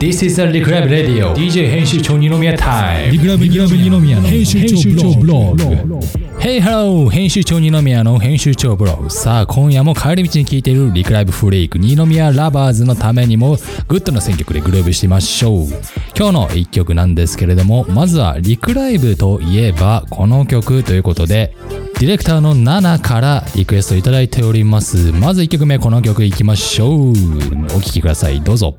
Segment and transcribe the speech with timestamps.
[0.00, 1.34] This is a Reclive Radio.
[1.34, 5.64] DJ 編集長二宮タイムリクライブ二宮の編集長ブログ
[6.38, 7.10] Hey Hello.
[7.10, 13.56] 編集長二宮の編集長ブログさあ今夜も帰り道に聴いているリクライブフレイク二宮ラバーズのためにも
[13.88, 15.66] グッドな選曲でグルーブしてみましょう
[16.16, 21.56] 今日の一曲なんですけれどもまずはリクライブといえばこの曲ということで
[21.98, 28.76] ディレクターのナからリクエストいただいておりますまず1曲目この曲いきましょうお聴きくださいどうぞ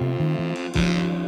[0.00, 1.19] Mm-hmm.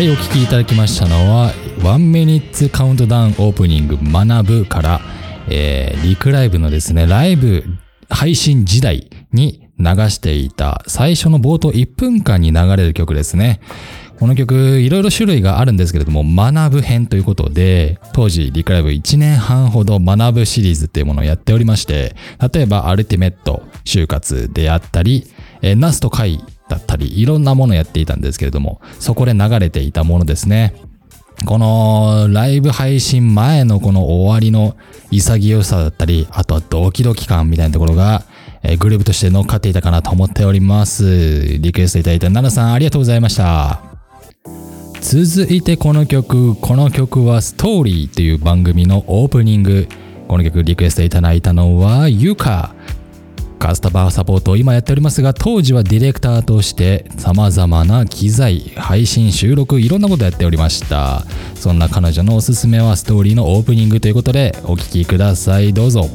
[0.00, 1.52] はいお聴きいただきましたのは
[1.84, 5.00] 「1 Minute Countdown Opening 学ぶ」から、
[5.46, 7.64] えーリクライブのですねライブ
[8.08, 13.60] 配信時代に流していた最初の冒頭1分間に流れる曲ですね。
[14.18, 22.16] この曲いろいろ種類があるんですけれども学ぶ編ということで当時リクライブ1年半ほど学ぶシリーズっていうものをやっておりまして
[22.52, 25.26] 例えばアルティメット就活であったり、
[25.60, 30.74] えーナスとカイだったりいろんなものやっていたんですけれどもそこで流れていたものですね。
[31.46, 34.76] このライブ配信前のこの終わりの
[35.10, 38.24] 潔さだったりあとはドキドキ感みたいなところが、
[38.62, 41.58] えグループとして乗っかっていたかなと思っております。
[41.58, 43.80] リクエストいただいた奈々さんありがとうございました。
[45.00, 49.88] 続いてこの曲この曲は「ストーリーという番組のオープニング。
[50.28, 52.74] この曲リクエストいただいたのはゆか。
[53.60, 66.08] カスタマーサポートを今やっておりますが当時はディレクターとして様々な機材配信収録いろんなことやっておりましたそんな彼女のおすすめはストーリーのオープニングということでお聴きくださいどうぞ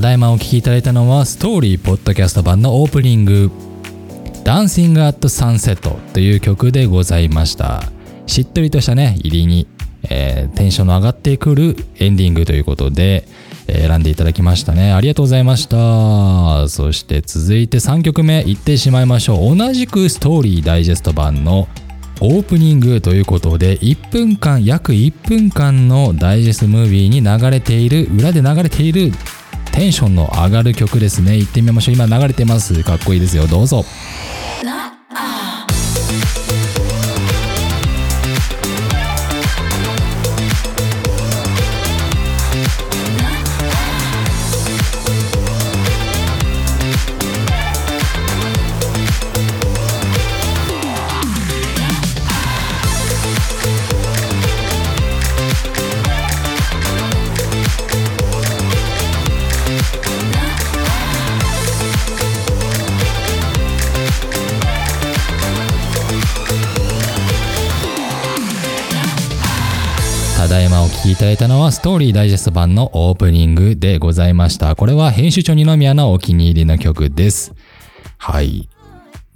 [0.00, 3.50] ただいまお聴きいただいたのはストーリーポッドキャスト版のオープニング
[4.44, 5.76] 「Dancing at Sunset」
[6.14, 7.82] という曲でございました。
[8.24, 9.66] しっとりとしたね入りに、
[10.04, 13.28] えーテンションの上がってくるエンディングということで、
[13.66, 14.94] え選んでいただきましたね。
[14.94, 16.66] ありがとうございました。
[16.70, 19.54] そして続いて3曲目いってしまいましょう。
[19.54, 21.68] 同じくストーリーダイジェスト版の
[22.22, 29.12] オープニングということで1分間約1分間のダイジェストムービーに流れている裏で流れている
[29.80, 31.38] テンションの上がる曲ですね。
[31.38, 31.94] 行ってみましょう。
[31.94, 32.84] 今流れてます。
[32.84, 33.46] かっこいいですよ。
[33.46, 33.86] どうぞ。
[70.40, 74.74] ただいまお聴きいただいたのはストーリーダイジェスト版のオープニングでございました。
[74.74, 77.52] これは編集長二宮のお気に入りの曲です。
[78.16, 78.70] はい。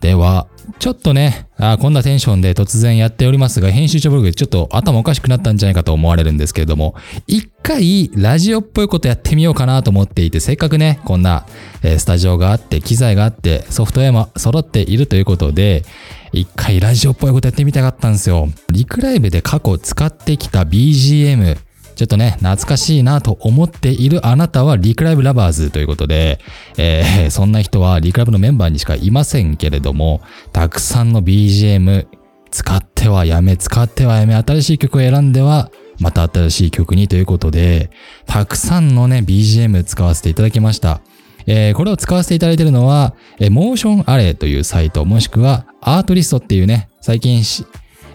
[0.00, 0.46] では、
[0.78, 6.94] ちょっとね、あこんなテンションで突然やっておりますが、編集長ブログでちょっと頭おかしくなったんじゃないかと思われるんですけれども、
[7.26, 11.46] 一回ラジオっぽいことやってみようかなと思っていて、せっかくね、こんな、
[11.82, 15.84] えスタジオがあって、機材があって、ソフトウェアも揃っているということで、
[16.32, 18.48] 一回ラジオっぽいことやってみたかったんですよ。
[18.70, 21.58] リクライブで過去使ってきた BGM、
[22.00, 26.40] ちょっとね、懐かしいなと思っているあなたはリクライブラバーズということで、
[26.78, 32.06] えー そんな人はリクライブのメンバーにしかいませんけれども、たくさんの BGM
[32.50, 37.90] 使ってはやめ、使ってはやめ、新しい曲を選んでは、また新しい曲にということで、
[38.24, 41.02] たくさんのね、BGM 使わせていただきました。
[41.46, 47.66] えーこれを使わせていただいているのは、えー、モーションアレイというサイト、もしくはアートリストっていうね、最近し、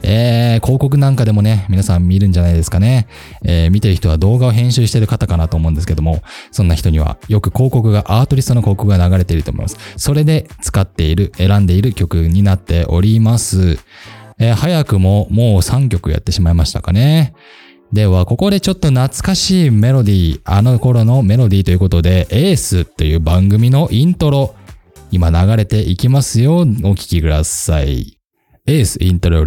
[0.03, 3.07] えー広告なんかでもね、皆さん見るんじゃないですかね。
[3.44, 6.21] えー見てる人は動画を編集してる方かなと思うんですけども、
[6.51, 9.77] そんな人にはよく広告が、アートリストの広告が流れていると思います。
[9.97, 13.80] それで使っている、選んでいる曲になっております。
[14.38, 17.33] えー早くももう3曲やってしまいましたかね。
[17.94, 24.56] では、ここでちょっと懐かしいメロディー、あの頃のメロディーということで、エースっていう番組のイントロ、
[25.12, 26.62] 今流れていきますよ。
[26.62, 28.14] お聴きください。
[28.67, 29.41] エースイントロ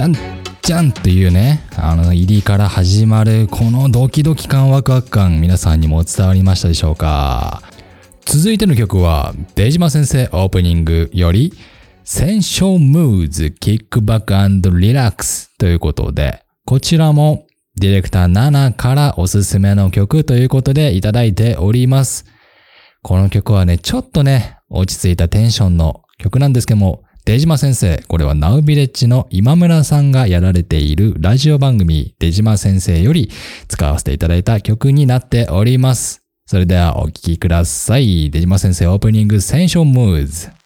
[0.00, 0.14] じゃん
[0.62, 7.62] じゃんっていうね、あの、入りから始まる、このドキドキ感、ワクワク感、皆さんにも伝わりましたでしょうか
[8.24, 11.52] 続いての曲は、出島先生オープニングより、
[12.02, 17.46] センションムーズキックバックリラックスということで、こちらも
[17.76, 22.24] ディレクター7からおすすめの曲ということでいただいております。
[23.02, 33.30] この曲はね、ちょっとね、落ち着いたテンションの曲なんですけども、出島先生、これはナウビレッジの今村さんがやられているラジオ番組、出島先生より
[33.68, 36.22] 使わせていただいた曲になっております。
[36.46, 38.32] それではお聴きください。
[38.32, 40.59] 出島先生オープニングセンションムーズ。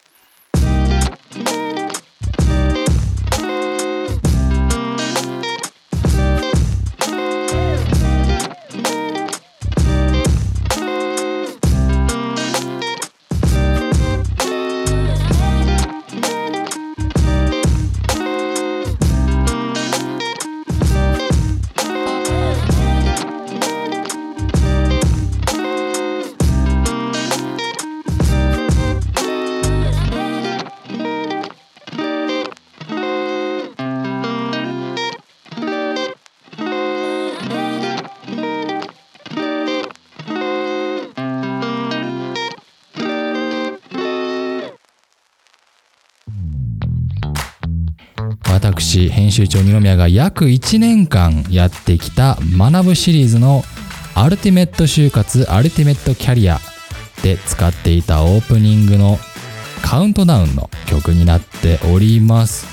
[48.76, 53.62] 私、編集長二宮が約1年間やってきた学ぶシリーズの
[54.14, 56.58] アルティメット就活アルティメットキャリア
[57.22, 59.18] で使っていたオープニングの
[59.82, 62.66] カウントダウンの曲になっております。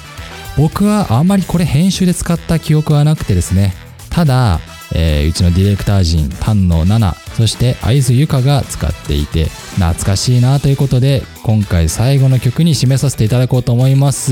[0.58, 3.74] 僕はあまりこれ編集で使った記憶はなくてですね、
[4.10, 4.60] ただ、
[4.94, 9.46] えーうちのディレクター陣、丹野奈々、そして会津ゆかが使っていて、
[9.80, 14.32] 懐かしいなということで、今回最後の曲に締めさせていただこうと思います。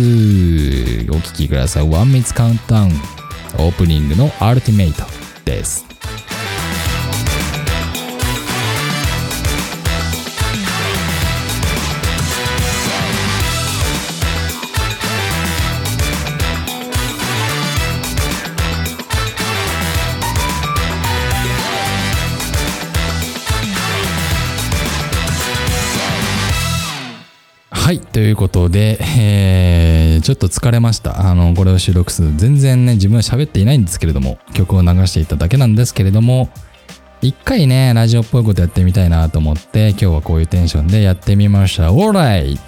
[1.09, 1.89] お聴きください。
[1.89, 2.91] ワンミツカウントダウン、
[3.57, 5.05] オープニングのアルティメイト
[5.43, 5.88] です。
[27.89, 28.01] はい。
[28.01, 31.27] ということで、えーちょっと疲れました。
[31.27, 32.31] あの、これを収録する。
[32.35, 36.49] 全然ね、自分は喋っていないんですけれども、曲を流していただけなんですけれども、
[37.23, 41.89] 一回ね、ラジオっぽいことやってみたいなと思って、今日はこういうテンションでやってみました。
[41.89, 42.59] Alright!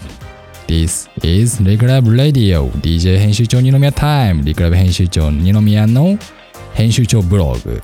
[0.66, 6.18] This is リクラブ Radio DJ 編集長二宮タイムリクラブ編集長二宮の
[6.74, 7.84] 編集長ブログ、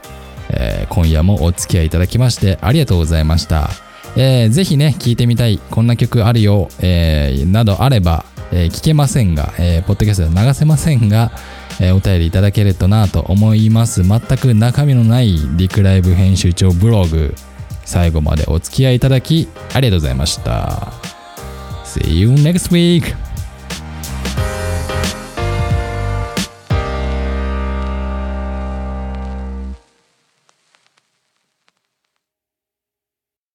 [0.49, 3.69] えー今夜もお付き合いいただきましてありがとうございました、
[4.15, 11.31] えーぜひね聞いてみたいこんな曲あるよ、えーなどあれば、えー聞けませんが、えーポッドキャストでは流せませんが、
[11.79, 17.35] えーお便りいただけるとなと思います全く中身のないリクライブ編集長ブログ
[17.85, 20.91] 最後までお付き合いいただきありがとうございました
[21.85, 23.26] See you next week!